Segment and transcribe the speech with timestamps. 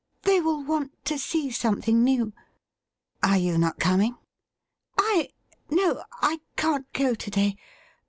[0.23, 2.33] They will want to see something new.''
[3.21, 4.17] Are you not coming
[4.97, 5.29] ?''I?
[5.69, 7.55] No, I can't go to day.